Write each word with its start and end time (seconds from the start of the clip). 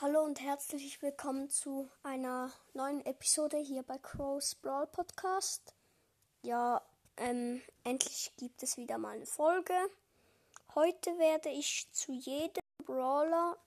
Hallo 0.00 0.20
und 0.22 0.40
herzlich 0.40 1.02
willkommen 1.02 1.50
zu 1.50 1.90
einer 2.04 2.52
neuen 2.72 3.04
Episode 3.04 3.56
hier 3.56 3.82
bei 3.82 3.98
Crow's 3.98 4.54
Brawl 4.54 4.86
Podcast. 4.86 5.74
Ja, 6.42 6.80
ähm, 7.16 7.60
endlich 7.82 8.30
gibt 8.36 8.62
es 8.62 8.76
wieder 8.76 8.96
mal 8.96 9.16
eine 9.16 9.26
Folge. 9.26 9.74
Heute 10.76 11.18
werde 11.18 11.48
ich 11.48 11.88
zu 11.90 12.12
jedem 12.12 12.62
Brawler, 12.84 13.58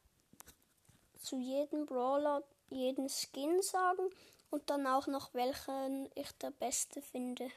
zu 1.19 1.37
jedem 1.37 1.85
Brawler 1.85 2.41
jeden 2.69 3.09
Skin 3.09 3.61
sagen 3.61 4.09
und 4.51 4.69
dann 4.69 4.87
auch 4.87 5.07
noch 5.07 5.33
welchen 5.33 6.09
ich 6.15 6.31
der 6.37 6.51
beste 6.51 7.01
finde. 7.01 7.51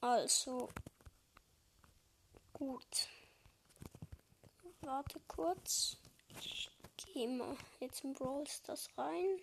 Also, 0.00 0.70
gut. 2.54 3.08
Warte 4.88 5.20
kurz. 5.28 5.98
Ich 6.40 6.70
gehe 6.96 7.28
mal 7.28 7.54
jetzt 7.78 8.04
in 8.04 8.14
Brawl 8.14 8.46
Stars 8.46 8.88
rein. 8.96 9.38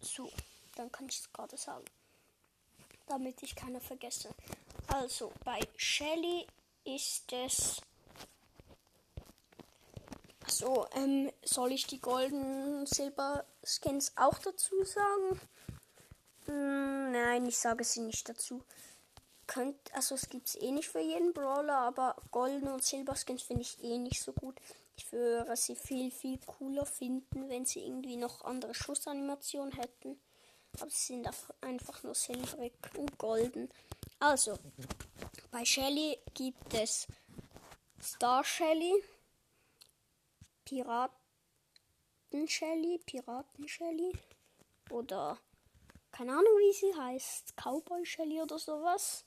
So, 0.00 0.32
dann 0.76 0.90
kann 0.90 1.10
ich 1.10 1.18
es 1.18 1.30
gerade 1.30 1.58
sagen. 1.58 1.84
Damit 3.06 3.42
ich 3.42 3.54
keiner 3.54 3.82
vergesse. 3.82 4.34
Also, 4.86 5.30
bei 5.44 5.60
Shelly 5.76 6.46
ist 6.84 7.30
es. 7.32 7.82
So, 10.46 10.86
ähm, 10.92 11.30
soll 11.42 11.72
ich 11.72 11.86
die 11.86 12.00
Golden 12.00 12.86
Silber 12.86 13.44
Skins 13.62 14.14
auch 14.16 14.38
dazu 14.38 14.84
sagen? 14.84 15.38
Hm, 16.46 17.12
nein, 17.12 17.44
ich 17.44 17.58
sage 17.58 17.84
sie 17.84 18.00
nicht 18.00 18.26
dazu. 18.26 18.64
Könnt, 19.50 19.92
also 19.94 20.14
es 20.14 20.28
gibt 20.28 20.46
es 20.46 20.54
eh 20.54 20.70
nicht 20.70 20.88
für 20.88 21.00
jeden 21.00 21.32
Brawler, 21.32 21.78
aber 21.78 22.14
Golden 22.30 22.68
und 22.68 22.84
Silber 22.84 23.16
Skins 23.16 23.42
finde 23.42 23.62
ich 23.62 23.82
eh 23.82 23.98
nicht 23.98 24.22
so 24.22 24.32
gut. 24.32 24.54
Ich 24.96 25.10
würde 25.10 25.56
sie 25.56 25.74
viel, 25.74 26.12
viel 26.12 26.38
cooler 26.46 26.86
finden, 26.86 27.48
wenn 27.48 27.66
sie 27.66 27.80
irgendwie 27.80 28.14
noch 28.14 28.44
andere 28.44 28.72
Schussanimationen 28.74 29.72
hätten. 29.72 30.20
Aber 30.80 30.88
sie 30.88 31.14
sind 31.14 31.28
einfach 31.62 32.00
nur 32.04 32.14
silbrig 32.14 32.74
und 32.96 33.18
golden. 33.18 33.68
Also, 34.20 34.56
bei 35.50 35.64
Shelly 35.64 36.16
gibt 36.34 36.72
es 36.72 37.08
Star 38.00 38.44
Shelly, 38.44 39.02
Piraten 40.64 41.10
Shelly, 42.46 43.00
Piraten 43.04 43.66
Shelly 43.66 44.12
oder 44.90 45.40
keine 46.12 46.30
Ahnung 46.34 46.44
wie 46.44 46.72
sie 46.72 46.94
heißt, 46.94 47.56
Cowboy 47.56 48.06
Shelly 48.06 48.40
oder 48.40 48.56
sowas. 48.56 49.24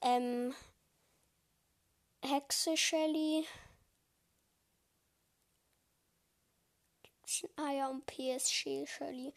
Ähm, 0.00 0.54
Hexe 2.22 2.76
Shelly. 2.76 3.46
Ah 7.56 7.72
ja, 7.72 7.88
und 7.88 8.06
PSG 8.06 8.86
Shelly. 8.86 9.32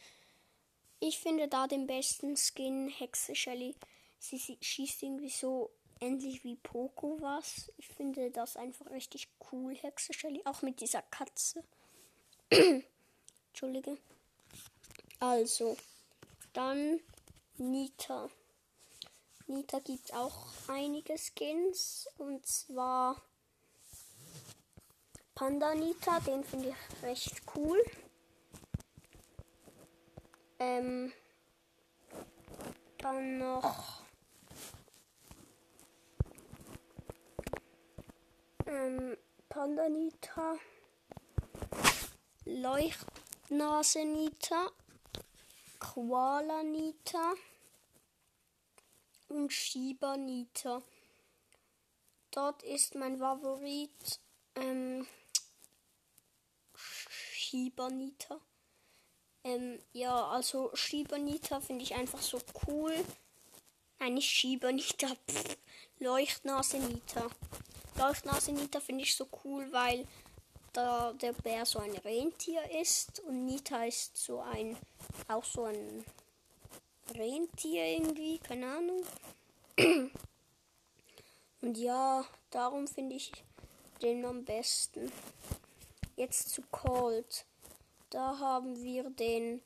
Ich 0.99 1.19
finde 1.19 1.47
da 1.47 1.67
den 1.67 1.87
besten 1.87 2.35
Skin 2.37 2.87
Hexe 2.87 3.35
Shelly. 3.35 3.75
Sie, 4.19 4.37
sie 4.37 4.57
schießt 4.61 5.03
irgendwie 5.03 5.29
so 5.29 5.71
ähnlich 5.99 6.43
wie 6.43 6.55
Poco 6.55 7.17
was. 7.21 7.71
Ich 7.77 7.87
finde 7.87 8.31
das 8.31 8.55
einfach 8.55 8.89
richtig 8.91 9.29
cool, 9.51 9.75
Hexe 9.75 10.13
Shelly. 10.13 10.41
Auch 10.45 10.61
mit 10.61 10.79
dieser 10.81 11.01
Katze. 11.01 11.63
Entschuldige. 13.49 13.97
Also, 15.19 15.77
dann 16.53 16.99
Nita. 17.57 18.29
Nita 19.51 19.79
gibt 19.79 20.13
auch 20.13 20.47
einige 20.69 21.17
Skins. 21.17 22.07
Und 22.17 22.45
zwar 22.45 23.21
Panda 25.35 25.75
Nita, 25.75 26.19
den 26.21 26.43
finde 26.43 26.69
ich 26.69 27.03
recht 27.03 27.41
cool. 27.55 27.83
Ähm, 30.59 31.11
dann 32.99 33.39
noch 33.39 34.03
ähm, 38.67 39.17
Panda 39.49 39.89
Nita, 39.89 40.55
Leuchtnase 42.45 44.05
Nita, 44.05 44.67
Koala 45.79 46.63
Nita 46.63 47.33
und 49.31 49.51
Shiba 49.51 50.17
Nita. 50.17 50.81
Dort 52.31 52.63
ist 52.63 52.95
mein 52.95 53.17
Favorit 53.17 54.19
ähm, 54.55 55.07
Shiba 56.75 57.89
Nita. 57.89 58.39
Ähm, 59.43 59.79
ja, 59.93 60.27
also 60.29 60.71
Shiba 60.75 61.17
Nita 61.17 61.59
finde 61.59 61.83
ich 61.83 61.95
einfach 61.95 62.21
so 62.21 62.39
cool. 62.67 62.93
Nein, 63.99 64.15
nicht 64.15 64.29
Shiba 64.29 64.71
Nita. 64.71 65.07
Leuchtnase 65.99 66.77
Nita. 66.77 67.27
Leuchtnase 67.97 68.51
Nita 68.51 68.79
finde 68.79 69.03
ich 69.03 69.15
so 69.15 69.27
cool, 69.43 69.71
weil 69.71 70.07
da 70.73 71.13
der 71.13 71.33
Bär 71.33 71.65
so 71.65 71.79
ein 71.79 71.91
Rentier 71.97 72.61
ist 72.81 73.19
und 73.21 73.45
Nita 73.45 73.83
ist 73.83 74.15
so 74.17 74.39
ein 74.39 74.77
auch 75.27 75.43
so 75.43 75.65
ein 75.65 76.05
Rentier 77.11 77.85
irgendwie, 77.85 78.39
keine 78.39 78.67
Ahnung. 78.77 79.05
Und 81.61 81.77
ja, 81.77 82.25
darum 82.49 82.87
finde 82.87 83.15
ich 83.15 83.31
den 84.01 84.25
am 84.25 84.43
besten. 84.45 85.11
Jetzt 86.15 86.49
zu 86.49 86.61
Cold. 86.71 87.45
Da 88.09 88.39
haben 88.39 88.81
wir 88.83 89.09
den 89.09 89.61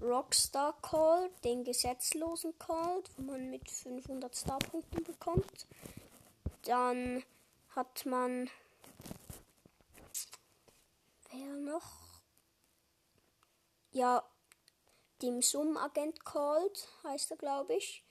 Rockstar 0.00 0.74
Cold, 0.82 1.32
den 1.44 1.64
gesetzlosen 1.64 2.58
Cold, 2.58 3.10
wo 3.16 3.22
man 3.22 3.50
mit 3.50 3.70
500 3.70 4.34
Starpunkten 4.34 5.04
bekommt. 5.04 5.66
Dann 6.62 7.22
hat 7.70 8.06
man 8.06 8.50
wer 11.30 11.54
noch? 11.54 12.02
Ja, 13.92 14.24
dem 15.22 15.40
Sum-Agent 15.40 16.24
Cold 16.24 16.88
heißt 17.04 17.30
er, 17.30 17.36
glaube 17.36 17.74
ich. 17.74 18.04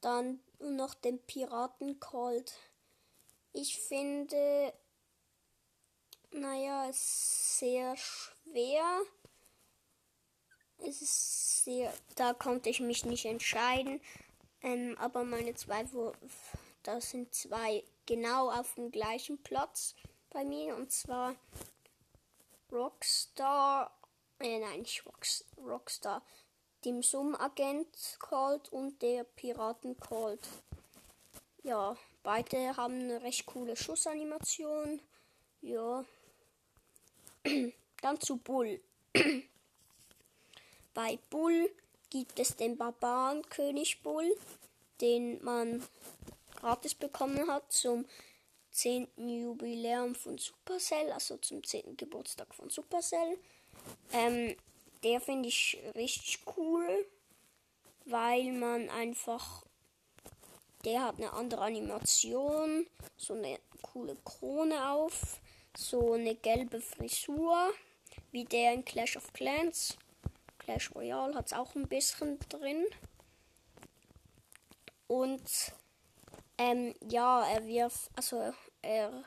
Dann 0.00 0.40
noch 0.58 0.94
den 0.94 1.20
Piraten 1.26 2.00
Cold. 2.00 2.52
Ich 3.52 3.80
finde, 3.80 4.72
naja, 6.30 6.88
es 6.88 6.96
ist 6.96 7.58
sehr 7.58 7.96
schwer. 7.96 9.02
Es 10.78 11.02
ist 11.02 11.64
sehr, 11.64 11.92
da 12.16 12.32
konnte 12.32 12.70
ich 12.70 12.80
mich 12.80 13.04
nicht 13.04 13.26
entscheiden. 13.26 14.00
Ähm, 14.62 14.96
aber 14.98 15.24
meine 15.24 15.54
zwei, 15.54 15.84
da 16.82 17.00
sind 17.00 17.34
zwei 17.34 17.84
genau 18.06 18.50
auf 18.50 18.74
dem 18.74 18.90
gleichen 18.90 19.42
Platz 19.42 19.94
bei 20.30 20.44
mir. 20.44 20.76
Und 20.76 20.92
zwar 20.92 21.34
Rockstar 22.72 23.99
äh, 24.40 24.58
nein, 24.58 24.84
Rocks, 25.06 25.44
Rockstar, 25.56 26.22
dem 26.84 27.02
Sum-Agent 27.02 28.16
Cold 28.18 28.72
und 28.72 29.00
der 29.02 29.24
Piraten 29.24 29.98
Cold. 29.98 30.40
Ja, 31.62 31.96
beide 32.22 32.76
haben 32.76 32.94
eine 32.94 33.22
recht 33.22 33.46
coole 33.46 33.76
Schussanimation. 33.76 35.00
Ja. 35.60 36.04
Dann 38.02 38.20
zu 38.20 38.38
Bull. 38.38 38.80
Bei 40.94 41.18
Bull 41.28 41.70
gibt 42.08 42.38
es 42.40 42.56
den 42.56 42.76
Barbarenkönig 42.76 44.02
Bull, 44.02 44.34
den 45.00 45.42
man 45.44 45.86
gratis 46.56 46.94
bekommen 46.94 47.46
hat 47.46 47.70
zum 47.70 48.06
10. 48.72 49.08
Jubiläum 49.16 50.14
von 50.14 50.38
Supercell, 50.38 51.12
also 51.12 51.36
zum 51.38 51.62
10. 51.62 51.96
Geburtstag 51.96 52.54
von 52.54 52.70
Supercell. 52.70 53.38
Ähm, 54.12 54.56
der 55.02 55.20
finde 55.20 55.48
ich 55.48 55.78
richtig 55.94 56.40
cool, 56.56 57.06
weil 58.04 58.52
man 58.52 58.88
einfach, 58.90 59.64
der 60.84 61.04
hat 61.04 61.16
eine 61.16 61.32
andere 61.32 61.62
Animation, 61.62 62.86
so 63.16 63.34
eine 63.34 63.58
coole 63.82 64.16
Krone 64.24 64.90
auf, 64.90 65.40
so 65.76 66.12
eine 66.14 66.34
gelbe 66.34 66.80
Frisur, 66.80 67.72
wie 68.30 68.44
der 68.44 68.74
in 68.74 68.84
Clash 68.84 69.16
of 69.16 69.32
Clans. 69.32 69.96
Clash 70.58 70.94
Royale 70.94 71.34
hat 71.34 71.46
es 71.46 71.52
auch 71.52 71.74
ein 71.74 71.88
bisschen 71.88 72.38
drin. 72.48 72.86
Und 75.06 75.72
ähm, 76.58 76.94
ja, 77.08 77.44
er 77.48 77.66
wirft, 77.66 78.10
also 78.14 78.52
er 78.82 79.24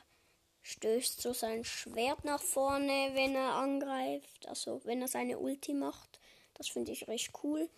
stößt 0.63 1.21
so 1.21 1.33
sein 1.33 1.63
Schwert 1.63 2.25
nach 2.25 2.42
vorne, 2.42 3.12
wenn 3.13 3.36
er 3.36 3.54
angreift, 3.54 4.48
also 4.48 4.81
wenn 4.86 5.01
er 5.01 5.07
seine 5.07 5.38
Ulti 5.38 5.74
macht. 5.74 6.19
Das 6.56 6.69
finde 6.69 6.92
ich 6.92 7.07
recht 7.07 7.31
cool. 7.44 7.69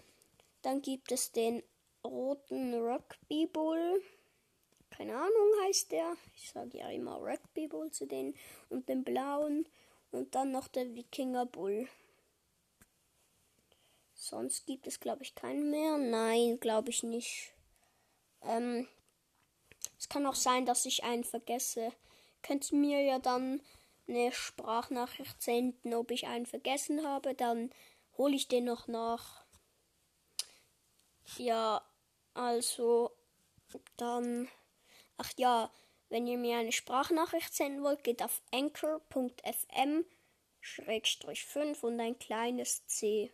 Dann 0.61 0.81
gibt 0.81 1.11
es 1.11 1.31
den 1.31 1.63
roten 2.03 2.73
Rugby 2.75 3.47
Bull. 3.47 4.01
Keine 4.91 5.15
Ahnung 5.15 5.51
heißt 5.63 5.91
der. 5.91 6.15
Ich 6.35 6.49
sage 6.51 6.77
ja 6.77 6.89
immer 6.89 7.17
Rugby 7.17 7.67
Bull 7.67 7.91
zu 7.91 8.05
denen. 8.05 8.35
Und 8.69 8.87
den 8.87 9.03
blauen. 9.03 9.67
Und 10.11 10.35
dann 10.35 10.51
noch 10.51 10.67
der 10.67 10.95
Wikinger 10.95 11.45
Bull. 11.45 11.87
Sonst 14.13 14.65
gibt 14.65 14.87
es, 14.87 14.99
glaube 14.99 15.23
ich, 15.23 15.35
keinen 15.35 15.69
mehr. 15.69 15.97
Nein, 15.97 16.59
glaube 16.59 16.89
ich 16.89 17.03
nicht. 17.03 17.53
Ähm, 18.43 18.87
es 19.99 20.07
kann 20.07 20.25
auch 20.25 20.35
sein, 20.35 20.65
dass 20.65 20.85
ich 20.85 21.03
einen 21.03 21.23
vergesse. 21.23 21.91
Könnt 22.45 22.71
ihr 22.71 22.77
mir 22.77 23.01
ja 23.01 23.17
dann 23.17 23.59
eine 24.07 24.31
Sprachnachricht 24.31 25.41
senden, 25.41 25.95
ob 25.95 26.11
ich 26.11 26.27
einen 26.27 26.45
vergessen 26.45 27.07
habe. 27.07 27.33
Dann 27.33 27.71
hole 28.17 28.35
ich 28.35 28.47
den 28.47 28.65
noch 28.65 28.87
nach. 28.87 29.43
Ja, 31.37 31.81
also 32.35 33.11
dann. 33.97 34.47
Ach 35.17 35.31
ja, 35.37 35.71
wenn 36.09 36.27
ihr 36.27 36.37
mir 36.37 36.57
eine 36.57 36.71
Sprachnachricht 36.71 37.51
senden 37.53 37.81
wollt, 37.81 38.03
geht 38.03 38.21
auf 38.21 38.43
anchor.fm 38.51 40.05
5 40.61 41.83
und 41.83 41.99
ein 41.99 42.19
kleines 42.19 42.85
C. 42.85 43.31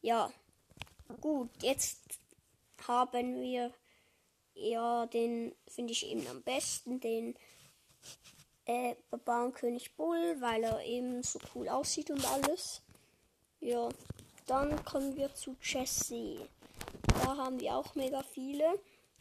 Ja, 0.00 0.32
gut, 1.20 1.50
jetzt 1.62 2.00
haben 2.88 3.40
wir 3.40 3.72
ja 4.54 5.06
den, 5.06 5.54
finde 5.68 5.92
ich 5.92 6.06
eben 6.06 6.26
am 6.28 6.42
besten, 6.42 7.00
den 7.00 7.36
äh, 8.66 8.94
Barbarenkönig 9.10 9.94
Bull, 9.96 10.36
weil 10.40 10.64
er 10.64 10.82
eben 10.84 11.22
so 11.22 11.38
cool 11.54 11.68
aussieht 11.68 12.10
und 12.10 12.24
alles. 12.24 12.82
Ja, 13.60 13.88
dann 14.46 14.84
kommen 14.84 15.16
wir 15.16 15.34
zu 15.34 15.56
Jesse. 15.62 16.48
Da 17.06 17.36
haben 17.36 17.60
wir 17.60 17.76
auch 17.76 17.94
mega 17.94 18.22
viele. 18.22 18.78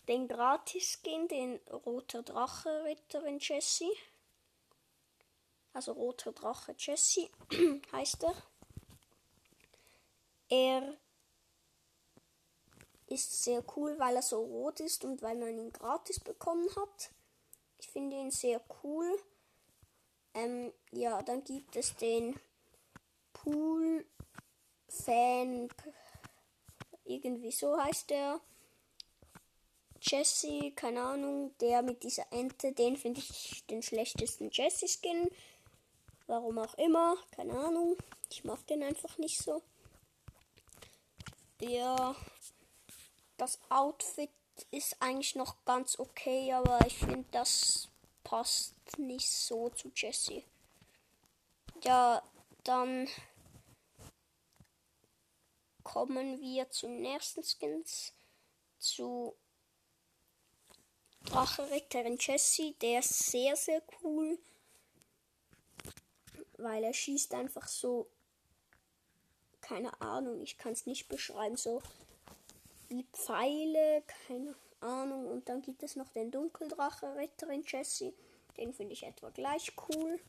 Den 0.08 0.28
Gratis-Skin, 0.28 1.28
den 1.28 1.60
Roter 1.86 2.24
Drache 2.24 2.84
Ritterin 2.84 3.40
Jesse. 3.40 3.92
Also 5.74 5.94
Roter 5.94 6.34
Drache 6.34 6.76
Jesse 6.78 7.30
heißt 7.92 8.24
er. 8.24 8.36
Er 10.50 10.98
ist 13.08 13.44
sehr 13.44 13.64
cool, 13.76 13.98
weil 13.98 14.16
er 14.16 14.22
so 14.22 14.42
rot 14.42 14.80
ist 14.80 15.06
und 15.06 15.22
weil 15.22 15.38
man 15.38 15.58
ihn 15.58 15.72
gratis 15.72 16.20
bekommen 16.20 16.68
hat. 16.76 17.12
Ich 17.84 17.90
finde 17.90 18.16
ihn 18.16 18.32
sehr 18.32 18.62
cool. 18.82 19.20
Ähm, 20.34 20.72
ja, 20.92 21.22
dann 21.22 21.44
gibt 21.44 21.76
es 21.76 21.94
den 21.98 22.40
Pool 23.34 24.06
Fan. 24.88 25.68
Irgendwie 27.04 27.52
so 27.52 27.78
heißt 27.78 28.10
der. 28.10 28.40
Jesse, 30.00 30.72
keine 30.72 31.02
Ahnung, 31.02 31.58
der 31.60 31.82
mit 31.82 32.04
dieser 32.04 32.26
Ente, 32.32 32.72
den 32.72 32.96
finde 32.96 33.20
ich 33.20 33.66
den 33.68 33.84
schlechtesten 33.84 34.50
Jesse-Skin. 34.50 35.30
Warum 36.28 36.60
auch 36.60 36.76
immer, 36.76 37.18
keine 37.32 37.58
Ahnung. 37.60 37.98
Ich 38.30 38.46
mag 38.46 38.66
den 38.68 38.82
einfach 38.82 39.18
nicht 39.18 39.42
so. 39.42 39.62
Ja, 41.60 42.16
das 43.36 43.60
Outfit 43.70 44.30
ist 44.72 45.02
eigentlich 45.02 45.36
noch 45.36 45.56
ganz 45.66 46.00
okay, 46.00 46.54
aber 46.54 46.80
ich 46.86 46.98
finde, 46.98 47.26
das 47.32 47.90
passt 48.24 48.76
nicht 48.98 49.30
so 49.30 49.70
zu 49.70 49.92
Jesse. 49.96 50.44
Ja, 51.84 52.24
dann 52.64 53.08
kommen 55.84 56.40
wir 56.40 56.70
zum 56.70 57.02
nächsten 57.02 57.44
Skins, 57.44 58.14
zu 58.80 59.36
Dracheritterin 61.26 62.18
Jessie. 62.20 62.76
Der 62.82 63.00
ist 63.00 63.32
sehr, 63.32 63.56
sehr 63.56 63.82
cool, 64.02 64.38
weil 66.58 66.84
er 66.84 66.94
schießt 66.94 67.34
einfach 67.34 67.68
so, 67.68 68.08
keine 69.62 70.00
Ahnung, 70.02 70.42
ich 70.42 70.58
kann 70.58 70.74
es 70.74 70.86
nicht 70.86 71.08
beschreiben, 71.08 71.56
so 71.56 71.82
wie 72.94 73.06
Pfeile, 73.12 74.04
keine 74.28 74.56
Ahnung. 74.80 75.28
Und 75.28 75.50
dann 75.50 75.62
gibt 75.62 75.84
es 75.84 75.96
noch 75.96 76.12
den 76.12 76.32
Dunkeldrache 76.32 77.16
Ritterin 77.16 77.64
Jessie. 77.66 78.14
Den 78.58 78.74
finde 78.74 78.94
ich 78.94 79.04
etwa 79.04 79.30
gleich 79.30 79.72
cool. 79.90 80.20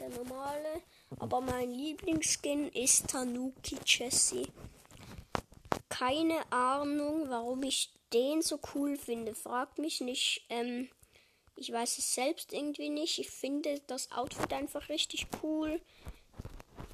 Der 0.00 0.08
normale. 0.08 0.82
Aber 1.18 1.40
mein 1.40 1.70
Lieblingsskin 1.70 2.70
ist 2.70 3.08
Tanuki 3.08 3.76
Jessie. 3.84 4.48
Keine 5.88 6.50
Ahnung, 6.50 7.28
warum 7.28 7.62
ich 7.62 7.92
den 8.12 8.40
so 8.42 8.58
cool 8.74 8.96
finde. 8.96 9.34
Fragt 9.34 9.78
mich 9.78 10.00
nicht. 10.00 10.46
Ähm, 10.48 10.88
ich 11.56 11.72
weiß 11.72 11.98
es 11.98 12.14
selbst 12.14 12.52
irgendwie 12.52 12.88
nicht. 12.88 13.18
Ich 13.18 13.30
finde 13.30 13.80
das 13.86 14.10
Outfit 14.12 14.52
einfach 14.52 14.88
richtig 14.88 15.26
cool. 15.42 15.80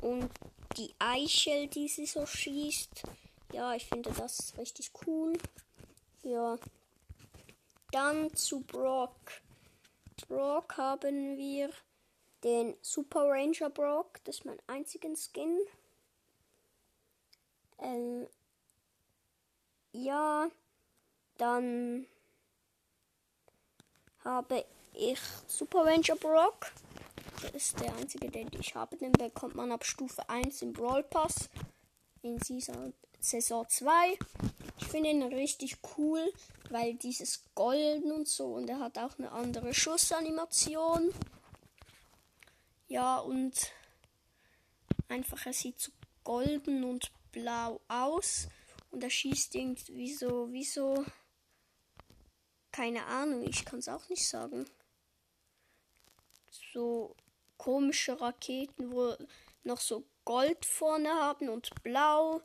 Und 0.01 0.29
die 0.77 0.93
Eichel, 0.99 1.69
die 1.69 1.89
sie 1.89 2.07
so 2.07 2.27
schießt. 2.27 3.05
Ja, 3.55 3.73
ich 3.73 3.87
finde 3.87 4.11
das 4.11 4.53
richtig 4.59 4.91
cool. 5.07 5.39
Ja. 6.25 6.59
Dann 7.93 8.35
zu 8.35 8.59
Brock. 8.63 9.15
Brock 10.27 10.77
haben 10.77 11.37
wir 11.37 11.71
den 12.43 12.75
Super 12.83 13.29
Ranger 13.29 13.71
Brock. 13.71 14.19
Das 14.25 14.39
ist 14.39 14.45
mein 14.45 14.59
einziger 14.67 15.11
Skin. 15.15 15.61
Ähm, 17.79 18.27
ja, 19.93 20.49
dann 21.39 22.09
habe 24.25 24.65
ich 24.95 25.21
Super 25.47 25.85
Ranger 25.85 26.17
Brock. 26.17 26.73
Das 27.41 27.53
ist 27.53 27.79
der 27.79 27.95
einzige, 27.95 28.29
den 28.33 28.51
ich 28.59 28.75
habe. 28.75 28.97
Den 28.97 29.13
bekommt 29.13 29.55
man 29.55 29.71
ab 29.71 29.85
Stufe 29.85 30.29
1 30.29 30.61
im 30.63 30.73
Brawl 30.73 31.05
Pass 31.05 31.49
in 32.23 32.41
Saison, 32.41 32.93
Saison 33.25 33.67
2. 33.67 34.19
Ich 34.79 34.87
finde 34.87 35.11
ihn 35.11 35.23
richtig 35.23 35.79
cool, 35.97 36.31
weil 36.69 36.95
dieses 36.95 37.43
Golden 37.55 38.13
und 38.13 38.29
so 38.29 38.55
und 38.55 38.69
er 38.69 38.81
hat 38.81 38.99
auch 38.99 39.19
eine 39.19 39.33
andere 39.33 39.73
Schussanimation. 39.73 41.11
Ja, 42.87 43.19
und 43.19 43.73
einfach 45.09 45.47
er 45.47 45.55
sieht 45.55 45.81
so 45.81 45.91
golden 46.23 46.85
und 46.85 47.11
blau 47.33 47.81
aus. 47.89 48.49
Und 48.91 49.03
er 49.03 49.11
schießt 49.11 49.55
irgendwie 49.55 50.13
so, 50.13 50.53
wie 50.53 50.65
so. 50.65 51.05
Keine 52.73 53.07
Ahnung, 53.07 53.47
ich 53.49 53.65
kann 53.65 53.79
es 53.79 53.89
auch 53.89 54.09
nicht 54.09 54.29
sagen. 54.29 54.67
So 56.73 57.17
komische 57.57 58.21
Raketen, 58.21 58.93
wo 58.93 59.17
noch 59.63 59.81
so 59.81 60.05
Gold 60.25 60.67
vorne 60.67 61.11
haben 61.15 61.49
und 61.49 61.71
blau. 61.83 62.43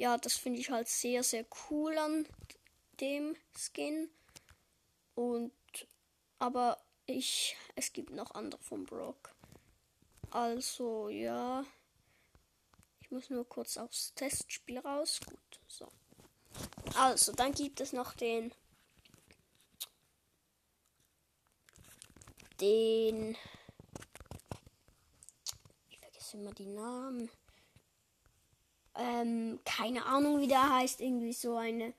Ja, 0.00 0.16
das 0.16 0.32
finde 0.32 0.58
ich 0.60 0.70
halt 0.70 0.88
sehr, 0.88 1.22
sehr 1.22 1.44
cool 1.68 1.98
an 1.98 2.26
dem 3.00 3.36
Skin. 3.54 4.08
Und 5.14 5.52
aber 6.38 6.82
ich, 7.04 7.54
es 7.76 7.92
gibt 7.92 8.08
noch 8.08 8.30
andere 8.30 8.62
von 8.62 8.86
Brock. 8.86 9.34
Also, 10.30 11.10
ja. 11.10 11.66
Ich 13.02 13.10
muss 13.10 13.28
nur 13.28 13.46
kurz 13.46 13.76
aufs 13.76 14.14
Testspiel 14.14 14.78
raus. 14.78 15.20
Gut, 15.26 15.60
so. 15.68 15.86
Also, 16.94 17.32
dann 17.32 17.52
gibt 17.52 17.82
es 17.82 17.92
noch 17.92 18.14
den. 18.14 18.54
Den. 22.58 23.36
Ich 25.90 25.98
vergesse 25.98 26.38
immer 26.38 26.54
die 26.54 26.68
Namen. 26.68 27.30
Ähm, 29.00 29.58
keine 29.64 30.04
Ahnung, 30.04 30.40
wie 30.40 30.46
der 30.46 30.76
heißt. 30.76 31.00
Irgendwie 31.00 31.32
so 31.32 31.56
eine 31.56 31.94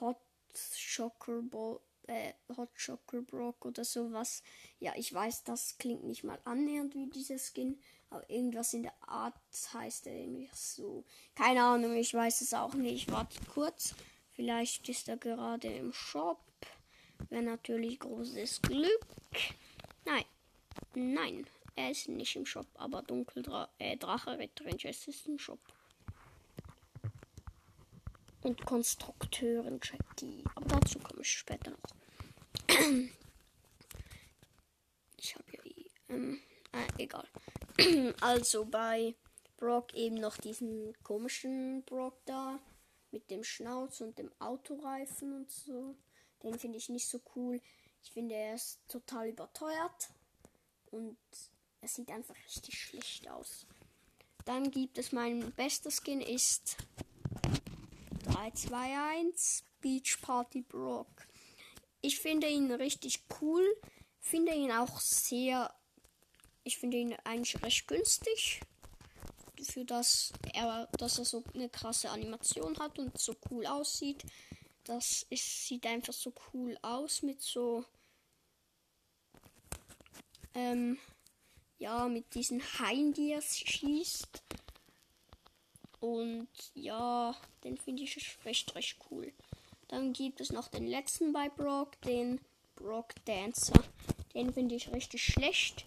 Hot 0.00 0.18
Shocker 0.52 1.42
Ball 1.42 1.78
äh, 2.08 2.32
Hot 2.56 2.70
Chocolate 2.74 3.22
Brock 3.30 3.64
oder 3.64 3.84
sowas. 3.84 4.42
Ja, 4.80 4.92
ich 4.96 5.14
weiß, 5.14 5.44
das 5.44 5.78
klingt 5.78 6.04
nicht 6.04 6.24
mal 6.24 6.40
annähernd 6.44 6.94
wie 6.94 7.06
dieser 7.06 7.38
Skin, 7.38 7.80
aber 8.10 8.28
irgendwas 8.28 8.74
in 8.74 8.82
der 8.82 8.94
Art 9.06 9.34
heißt 9.72 10.08
er 10.08 10.14
irgendwie 10.14 10.50
so. 10.52 11.04
Keine 11.36 11.62
Ahnung, 11.62 11.94
ich 11.94 12.12
weiß 12.12 12.40
es 12.40 12.52
auch 12.52 12.74
nicht. 12.74 13.10
Warte 13.12 13.38
kurz. 13.54 13.94
Vielleicht 14.32 14.88
ist 14.88 15.08
er 15.08 15.18
gerade 15.18 15.68
im 15.68 15.92
Shop. 15.92 16.40
Wäre 17.28 17.42
natürlich 17.42 18.00
großes 18.00 18.62
Glück. 18.62 19.06
Nein. 20.04 20.24
Nein, 20.94 21.46
er 21.76 21.92
ist 21.92 22.08
nicht 22.08 22.34
im 22.34 22.46
Shop, 22.46 22.66
aber 22.74 23.02
Dunkeldrache 23.02 23.70
äh, 23.78 23.96
Drache 23.96 24.38
Retterin 24.38 24.76
ist 24.78 25.28
im 25.28 25.38
Shop 25.38 25.60
und 28.42 28.64
Konstrukteurin 28.64 29.80
Jackie. 29.82 30.44
Aber 30.54 30.80
dazu 30.80 30.98
komme 30.98 31.22
ich 31.22 31.30
später 31.30 31.70
noch. 31.70 31.78
Ich 35.16 35.34
habe 35.34 35.44
ja 35.52 35.64
eh, 35.64 35.90
ähm, 36.08 36.40
äh, 36.72 37.02
egal. 37.02 37.28
also 38.20 38.64
bei 38.64 39.14
Brock 39.58 39.92
eben 39.94 40.16
noch 40.16 40.38
diesen 40.38 40.94
komischen 41.02 41.82
Brock 41.84 42.18
da. 42.24 42.58
mit 43.12 43.30
dem 43.30 43.44
Schnauz 43.44 44.00
und 44.00 44.18
dem 44.18 44.30
Autoreifen 44.38 45.34
und 45.34 45.50
so. 45.50 45.96
Den 46.42 46.58
finde 46.58 46.78
ich 46.78 46.88
nicht 46.88 47.08
so 47.08 47.20
cool. 47.34 47.60
Ich 48.02 48.12
finde, 48.12 48.34
er 48.34 48.54
ist 48.54 48.80
total 48.88 49.28
überteuert 49.28 50.10
und 50.90 51.18
er 51.80 51.88
sieht 51.88 52.10
einfach 52.10 52.36
richtig 52.46 52.78
schlecht 52.78 53.28
aus. 53.28 53.66
Dann 54.44 54.70
gibt 54.70 54.98
es 54.98 55.12
mein 55.12 55.52
bester 55.52 55.90
Skin 55.90 56.20
ist 56.20 56.76
321 58.24 59.64
Beach 59.80 60.18
Party 60.20 60.62
Brock. 60.62 61.26
Ich 62.00 62.18
finde 62.18 62.48
ihn 62.48 62.70
richtig 62.70 63.24
cool, 63.40 63.64
finde 64.18 64.54
ihn 64.54 64.72
auch 64.72 65.00
sehr, 65.00 65.74
ich 66.64 66.78
finde 66.78 66.96
ihn 66.98 67.14
eigentlich 67.24 67.62
recht 67.62 67.86
günstig 67.88 68.60
für 69.64 69.84
das 69.84 70.32
er, 70.54 70.88
dass 70.98 71.18
er 71.18 71.24
so 71.24 71.44
eine 71.54 71.68
krasse 71.68 72.10
Animation 72.10 72.78
hat 72.78 72.98
und 72.98 73.18
so 73.18 73.36
cool 73.50 73.66
aussieht. 73.66 74.24
Das 74.84 75.26
ist, 75.30 75.66
sieht 75.66 75.86
einfach 75.86 76.12
so 76.12 76.32
cool 76.52 76.76
aus 76.82 77.22
mit 77.22 77.40
so 77.42 77.84
ähm, 80.54 80.98
ja, 81.78 82.08
mit 82.08 82.34
diesen 82.34 82.60
Haien, 82.78 83.12
die 83.12 83.32
er 83.32 83.42
schießt. 83.42 84.42
Und 86.00 86.48
ja, 86.74 87.36
den 87.62 87.76
finde 87.76 88.02
ich 88.02 88.38
recht, 88.44 88.74
recht 88.74 88.96
cool. 89.10 89.32
Dann 89.88 90.12
gibt 90.12 90.40
es 90.40 90.50
noch 90.50 90.68
den 90.68 90.86
letzten 90.86 91.32
bei 91.32 91.48
Brock, 91.48 92.00
den 92.02 92.40
Brock 92.76 93.14
Dancer. 93.26 93.82
Den 94.34 94.52
finde 94.52 94.74
ich 94.76 94.92
richtig 94.92 95.22
schlecht. 95.22 95.84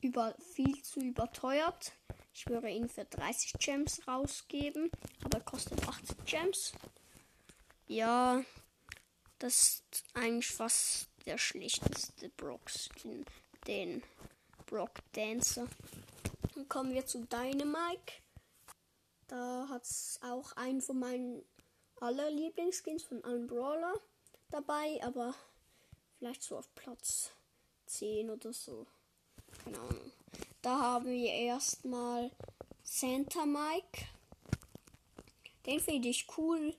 Über, 0.00 0.34
viel 0.54 0.82
zu 0.82 1.00
überteuert. 1.00 1.92
Ich 2.34 2.46
würde 2.46 2.68
ihn 2.68 2.88
für 2.88 3.04
30 3.04 3.54
Gems 3.58 4.06
rausgeben, 4.08 4.90
aber 5.24 5.38
er 5.38 5.44
kostet 5.44 5.86
80 5.86 6.24
Gems. 6.24 6.72
Ja, 7.86 8.42
das 9.38 9.82
ist 9.92 10.04
eigentlich 10.14 10.48
fast 10.48 11.08
der 11.26 11.38
schlechteste 11.38 12.28
Brock-Skin, 12.30 13.24
den 13.66 14.02
Brock 14.66 15.00
Dancer. 15.12 15.68
Dann 16.54 16.68
kommen 16.68 16.92
wir 16.92 17.06
zu 17.06 17.26
Dynamike. 17.26 18.14
Da 19.32 19.66
hat 19.70 19.84
es 19.84 20.20
auch 20.22 20.52
einen 20.56 20.82
von 20.82 20.98
meinen 20.98 21.42
aller 22.00 22.30
Lieblingsskins 22.30 23.02
von 23.02 23.24
allen 23.24 23.46
Brawler 23.46 23.94
dabei, 24.50 25.02
aber 25.02 25.34
vielleicht 26.18 26.42
so 26.42 26.58
auf 26.58 26.68
Platz 26.74 27.30
10 27.86 28.28
oder 28.28 28.52
so. 28.52 28.86
Keine 29.64 29.78
Ahnung. 29.80 30.12
Da 30.60 30.78
haben 30.78 31.06
wir 31.06 31.32
erstmal 31.32 32.30
Santa 32.82 33.46
Mike. 33.46 34.04
Den 35.64 35.80
finde 35.80 36.10
ich 36.10 36.26
cool, 36.36 36.76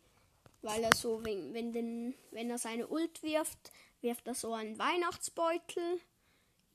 weil 0.61 0.83
er 0.83 0.95
so, 0.95 1.25
wenn, 1.25 1.55
wenn, 1.55 1.73
den, 1.73 2.13
wenn 2.29 2.51
er 2.51 2.59
seine 2.59 2.87
Ult 2.87 3.23
wirft, 3.23 3.71
wirft 4.01 4.27
er 4.27 4.35
so 4.35 4.53
einen 4.53 4.77
Weihnachtsbeutel. 4.77 5.99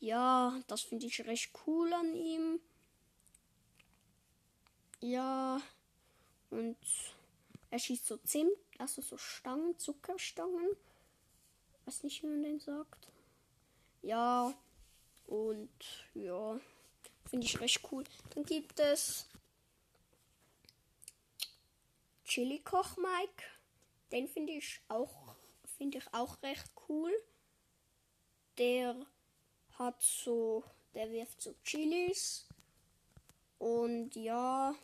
Ja, 0.00 0.60
das 0.66 0.80
finde 0.80 1.06
ich 1.06 1.24
recht 1.24 1.52
cool 1.68 1.92
an 1.92 2.16
ihm. 2.16 2.58
Ja, 5.00 5.60
und 6.50 6.76
er 7.70 7.78
schießt 7.78 8.06
so 8.06 8.16
Zimt, 8.18 8.56
also 8.78 9.02
so 9.02 9.16
Stangen, 9.16 9.78
Zuckerstangen. 9.78 10.76
Weiß 11.84 12.02
nicht, 12.02 12.22
wie 12.22 12.26
man 12.26 12.42
den 12.42 12.60
sagt. 12.60 13.08
Ja, 14.02 14.52
und 15.26 15.70
ja, 16.14 16.58
finde 17.28 17.46
ich 17.46 17.60
recht 17.60 17.80
cool. 17.90 18.04
Dann 18.34 18.44
gibt 18.44 18.80
es 18.80 19.26
Chili 22.24 22.60
Koch 22.60 22.96
Mike. 22.96 23.44
Den 24.10 24.28
finde 24.28 24.52
ich 24.54 24.80
auch 24.88 25.36
finde 25.78 25.98
ich 25.98 26.04
auch 26.12 26.42
recht 26.42 26.70
cool. 26.88 27.12
Der 28.58 28.96
hat 29.78 30.02
so, 30.02 30.64
der 30.92 31.10
wirft 31.10 31.40
so 31.40 31.54
Chilis. 31.64 32.46
Und 33.58 34.14
ja, 34.16 34.74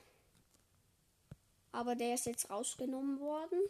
aber 1.74 1.94
der 1.94 2.14
ist 2.14 2.26
jetzt 2.26 2.50
rausgenommen 2.50 3.20
worden. 3.20 3.60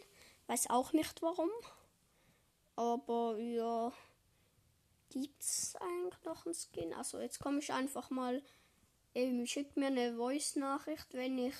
Weiß 0.47 0.69
auch 0.69 0.93
nicht 0.93 1.21
warum. 1.21 1.49
Aber 2.75 3.37
ja, 3.37 3.91
gibt's 5.09 5.75
eigentlich 5.77 6.23
noch 6.23 6.45
einen 6.45 6.55
Skin? 6.55 6.93
Also 6.93 7.19
jetzt 7.19 7.39
komme 7.39 7.59
ich 7.59 7.71
einfach 7.73 8.09
mal, 8.09 8.43
eben 9.13 9.47
schickt 9.47 9.77
mir 9.77 9.87
eine 9.87 10.15
Voice-Nachricht, 10.15 11.13
wenn 11.13 11.37
ich, 11.37 11.55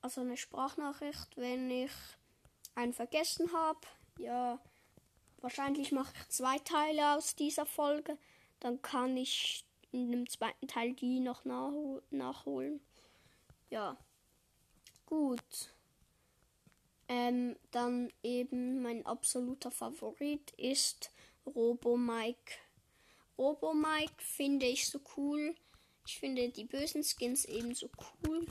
also 0.00 0.22
eine 0.22 0.36
Sprachnachricht, 0.36 1.36
wenn 1.36 1.70
ich 1.70 1.92
einen 2.74 2.92
vergessen 2.92 3.52
habe. 3.52 3.80
Ja, 4.18 4.58
Wahrscheinlich 5.44 5.92
mache 5.92 6.14
ich 6.16 6.28
zwei 6.30 6.58
Teile 6.60 7.16
aus 7.16 7.36
dieser 7.36 7.66
Folge. 7.66 8.16
Dann 8.60 8.80
kann 8.80 9.14
ich 9.14 9.66
in 9.92 10.10
dem 10.10 10.26
zweiten 10.26 10.66
Teil 10.66 10.94
die 10.94 11.20
noch 11.20 11.44
nachhol 11.44 12.02
nachholen. 12.08 12.80
Ja. 13.74 13.96
Gut. 15.04 15.74
Ähm, 17.08 17.56
dann 17.72 18.12
eben 18.22 18.80
mein 18.80 19.04
absoluter 19.04 19.72
Favorit 19.72 20.52
ist 20.52 21.10
Robo 21.44 21.96
Mike. 21.96 22.52
Robo 23.36 23.74
Mike 23.74 24.14
finde 24.18 24.66
ich 24.66 24.86
so 24.86 25.00
cool. 25.16 25.56
Ich 26.06 26.20
finde 26.20 26.50
die 26.50 26.66
bösen 26.66 27.02
Skins 27.02 27.46
ebenso 27.46 27.90
cool. 28.22 28.46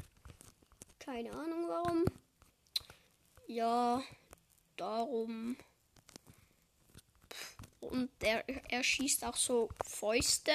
Keine 0.99 1.31
Ahnung 1.31 1.69
warum. 1.69 2.03
Ja, 3.47 4.03
darum. 4.75 5.55
Und 7.79 8.11
er, 8.21 8.43
er 8.69 8.83
schießt 8.83 9.23
auch 9.23 9.37
so 9.37 9.69
Fäuste. 9.85 10.51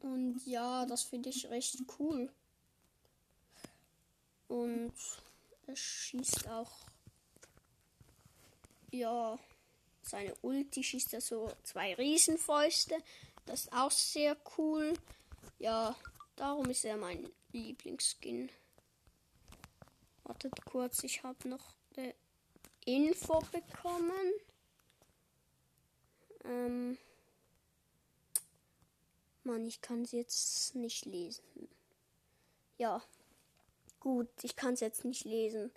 Und 0.00 0.40
ja, 0.46 0.86
das 0.86 1.02
finde 1.02 1.28
ich 1.28 1.48
recht 1.50 1.78
cool. 1.98 2.32
Und 4.48 4.94
er 5.66 5.76
schießt 5.76 6.48
auch. 6.48 6.72
Ja, 8.90 9.38
seine 10.02 10.34
Ulti 10.42 10.82
schießt 10.82 11.14
er 11.14 11.20
so 11.20 11.52
zwei 11.62 11.94
Riesenfäuste. 11.94 12.96
Das 13.46 13.60
ist 13.64 13.72
auch 13.72 13.90
sehr 13.90 14.36
cool. 14.56 14.94
Ja, 15.58 15.94
darum 16.36 16.68
ist 16.70 16.84
er 16.84 16.96
mein 16.96 17.30
Lieblingsskin. 17.52 18.50
Wartet 20.24 20.64
kurz, 20.64 21.04
ich 21.04 21.22
habe 21.22 21.48
noch 21.48 21.74
eine 21.96 22.14
Info 22.84 23.40
bekommen. 23.52 24.32
Ähm 26.44 26.98
Mann, 29.44 29.66
ich 29.66 29.80
kann 29.80 30.02
es 30.02 30.12
jetzt 30.12 30.74
nicht 30.74 31.06
lesen. 31.06 31.68
Ja, 32.78 33.02
gut, 33.98 34.28
ich 34.42 34.56
kann 34.56 34.74
es 34.74 34.80
jetzt 34.80 35.04
nicht 35.04 35.24
lesen. 35.24 35.70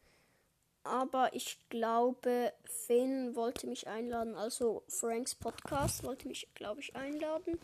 Aber 0.84 1.34
ich 1.34 1.58
glaube, 1.70 2.54
Finn 2.66 3.36
wollte 3.36 3.68
mich 3.68 3.88
einladen. 3.88 4.36
Also 4.36 4.84
Franks 4.88 5.34
Podcast 5.34 6.04
wollte 6.04 6.28
mich, 6.28 6.48
glaube 6.56 6.82
ich, 6.82 6.96
einladen. 6.96 7.58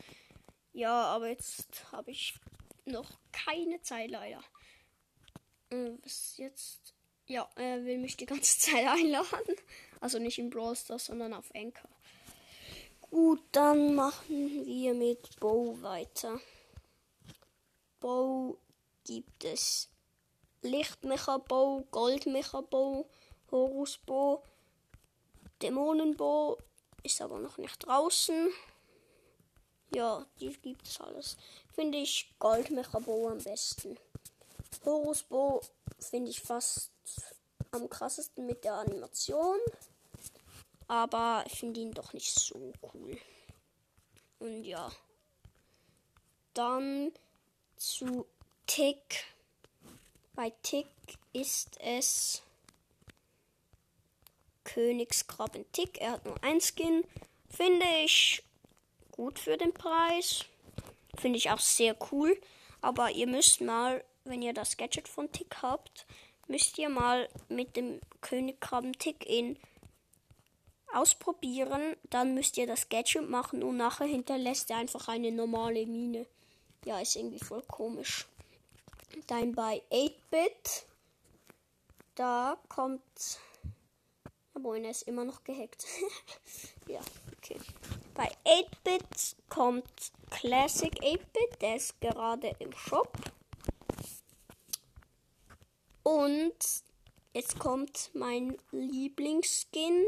Ja, 0.72 1.03
aber 1.03 1.27
jetzt 1.27 1.91
habe 1.91 2.12
ich 2.12 2.36
noch 2.86 3.12
keine 3.32 3.82
Zeit 3.82 4.10
leider. 4.10 4.41
Äh, 5.70 5.91
was 6.01 6.38
jetzt? 6.38 6.94
Ja, 7.27 7.50
er 7.56 7.84
will 7.84 7.98
mich 7.98 8.15
die 8.15 8.25
ganze 8.25 8.58
Zeit 8.60 8.88
einladen. 8.88 9.56
Also 10.00 10.18
nicht 10.18 10.39
im 10.39 10.50
Brawl 10.50 10.75
Stars, 10.75 11.06
sondern 11.06 11.34
auf 11.34 11.53
Anchor. 11.53 11.89
Gut, 13.10 13.42
dann 13.51 13.96
machen 13.96 14.66
wir 14.66 14.94
mit 14.94 15.39
Bow 15.39 15.82
weiter. 15.82 16.39
Bow 18.00 18.58
gibt 19.04 19.44
es 19.44 19.89
Lichtmecha-Bow, 20.62 21.86
Goldmecha-Bow, 21.89 23.10
Horus-Bow, 23.51 24.44
Dämonen-Bow 25.62 26.58
ist 27.04 27.22
aber 27.22 27.39
noch 27.39 27.58
nicht 27.58 27.86
draußen. 27.86 28.51
Ja, 29.96 30.25
die 30.39 30.54
gibt 30.54 30.88
es 30.88 31.01
alles. 31.01 31.36
Finde 31.74 31.98
ich 31.98 32.34
Goldmecha-Bow 32.38 33.30
am 33.30 33.39
besten. 33.39 33.98
Horus-Bow 34.86 35.62
finde 35.98 36.30
ich 36.30 36.42
fast 36.42 36.92
am 37.72 37.89
krassesten 37.89 38.46
mit 38.46 38.63
der 38.63 38.75
Animation. 38.75 39.58
Aber 40.89 41.46
ich 41.48 41.58
finde 41.58 41.79
ihn 41.79 41.93
doch 41.93 42.12
nicht 42.12 42.38
so 42.38 42.74
cool. 42.93 43.17
Und 44.39 44.65
ja. 44.65 44.91
Dann 46.53 47.13
zu 47.77 48.25
Tick. 48.67 49.24
Bei 50.34 50.51
Tick 50.62 50.88
ist 51.31 51.79
es 51.79 52.43
Königskrabben 54.65 55.72
Tick. 55.72 56.01
Er 56.01 56.12
hat 56.12 56.25
nur 56.25 56.43
ein 56.43 56.60
Skin. 56.60 57.05
Finde 57.50 57.86
ich 58.03 58.43
gut 59.12 59.39
für 59.39 59.55
den 59.55 59.74
Preis. 59.74 60.43
Finde 61.17 61.38
ich 61.38 61.50
auch 61.50 61.60
sehr 61.60 61.96
cool. 62.12 62.38
Aber 62.81 63.10
ihr 63.12 63.27
müsst 63.27 63.62
mal 63.62 64.03
wenn 64.29 64.41
ihr 64.41 64.53
das 64.53 64.77
Gadget 64.77 65.08
von 65.08 65.31
Tick 65.31 65.58
habt, 65.62 66.05
müsst 66.48 66.77
ihr 66.77 66.89
mal 66.89 67.27
mit 67.50 67.75
dem 67.75 68.00
Königkrabben 68.22 68.93
Tick 68.93 69.25
in 69.25 69.58
ausprobieren. 70.93 71.96
Dann 72.10 72.34
müsst 72.34 72.58
ihr 72.58 72.67
das 72.67 72.89
Gadget 72.89 73.29
machen 73.29 73.63
und 73.63 73.77
nachher 73.77 74.05
hinterlässt 74.05 74.69
er 74.69 74.77
einfach 74.77 75.08
eine 75.08 75.31
normale 75.31 75.86
Mine. 75.86 76.25
Ja, 76.86 77.00
ist 77.00 77.15
irgendwie 77.15 77.39
voll 77.39 77.63
komisch. 77.63 78.27
Dann 79.27 79.53
bei 79.53 79.81
8-Bit, 79.91 80.86
da 82.15 82.58
kommt. 82.67 83.39
Aber 84.53 84.77
er 84.77 84.91
ist 84.91 85.03
immer 85.03 85.24
noch 85.24 85.43
gehackt. 85.43 85.86
ja, 86.88 87.00
okay. 87.38 87.60
Bei 88.13 88.29
8-Bit 88.46 89.36
kommt 89.50 90.12
Classic 90.29 90.93
8-Bit, 91.01 91.62
der 91.62 91.75
ist 91.75 92.00
gerade 92.01 92.55
im 92.60 92.74
Shop. 92.74 93.17
Und 96.03 96.58
jetzt 97.34 97.60
kommt 97.60 98.10
mein 98.13 98.58
Lieblingsskin 98.72 100.05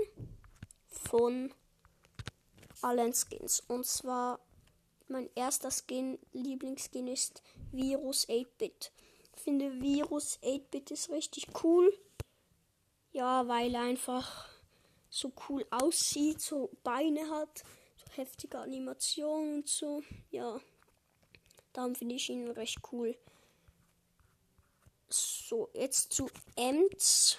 von 0.92 1.54
allen 2.82 3.14
Skins. 3.14 3.62
Und 3.68 3.86
zwar 3.86 4.40
mein 5.08 5.30
erster 5.36 5.72
Skin, 5.72 6.20
Lieblingsskin 6.34 7.08
ist 7.08 7.44
Virus 7.72 8.28
8-Bit. 8.30 8.92
Ich 9.36 9.42
finde 9.42 9.82
Virus 9.82 10.40
8-Bit 10.42 10.92
ist 10.92 11.10
richtig 11.10 11.48
cool. 11.64 11.92
Ja, 13.12 13.48
weil 13.48 13.76
er 13.76 13.82
einfach 13.82 14.48
so 15.10 15.34
cool 15.50 15.66
aussieht, 15.70 16.42
so 16.42 16.72
Beine 16.84 17.30
hat, 17.30 17.64
so 17.98 18.06
heftige 18.16 18.60
Animationen 18.60 19.56
und 19.56 19.68
so. 19.68 20.02
Ja, 20.30 20.62
darum 21.74 21.96
finde 21.96 22.16
ich 22.16 22.30
ihn 22.30 22.50
recht 22.52 22.80
cool. 22.92 23.18
So, 25.10 25.70
jetzt 25.74 26.14
zu 26.14 26.30
Ems. 26.56 27.38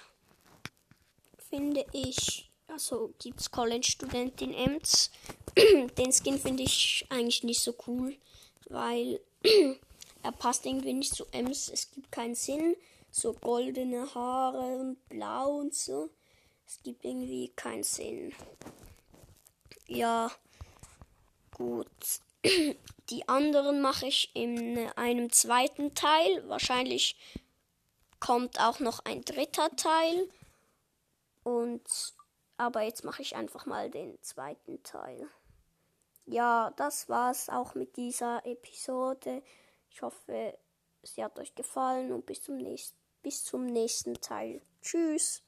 Finde 1.49 1.85
ich, 1.91 2.51
also 2.67 3.13
gibt 3.19 3.39
es 3.39 3.51
College-Studentin 3.51 4.53
Ems. 4.53 5.11
Den 5.97 6.11
Skin 6.11 6.39
finde 6.39 6.63
ich 6.63 7.05
eigentlich 7.09 7.43
nicht 7.43 7.61
so 7.61 7.75
cool, 7.87 8.15
weil 8.69 9.19
er 10.23 10.31
passt 10.31 10.65
irgendwie 10.65 10.93
nicht 10.93 11.15
zu 11.15 11.25
Ems. 11.31 11.69
Es 11.69 11.91
gibt 11.91 12.11
keinen 12.11 12.35
Sinn. 12.35 12.75
So 13.11 13.33
goldene 13.33 14.11
Haare 14.15 14.77
und 14.77 15.07
blau 15.07 15.59
und 15.59 15.75
so. 15.75 16.09
Es 16.65 16.81
gibt 16.81 17.05
irgendwie 17.05 17.49
keinen 17.55 17.83
Sinn. 17.83 18.33
Ja, 19.87 20.31
gut. 21.51 21.87
Die 23.09 23.27
anderen 23.27 23.81
mache 23.81 24.07
ich 24.07 24.31
in 24.33 24.77
einem 24.95 25.31
zweiten 25.31 25.93
Teil. 25.93 26.47
Wahrscheinlich 26.47 27.15
kommt 28.19 28.59
auch 28.59 28.79
noch 28.79 29.05
ein 29.05 29.23
dritter 29.23 29.69
Teil. 29.75 30.29
Und 31.43 31.83
aber 32.57 32.81
jetzt 32.81 33.03
mache 33.03 33.21
ich 33.21 33.35
einfach 33.35 33.65
mal 33.65 33.89
den 33.89 34.21
zweiten 34.21 34.81
Teil. 34.83 35.27
Ja, 36.25 36.71
das 36.77 37.09
war's 37.09 37.49
auch 37.49 37.75
mit 37.75 37.97
dieser 37.97 38.45
Episode. 38.45 39.43
Ich 39.89 40.01
hoffe, 40.01 40.57
sie 41.01 41.23
hat 41.23 41.37
euch 41.39 41.53
gefallen 41.55 42.11
und 42.11 42.25
bis 42.25 42.41
zum 42.41 42.57
nächsten, 42.57 42.97
bis 43.21 43.43
zum 43.43 43.65
nächsten 43.65 44.15
Teil. 44.15 44.61
Tschüss. 44.81 45.43